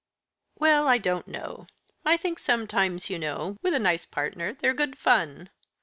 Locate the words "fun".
4.97-5.51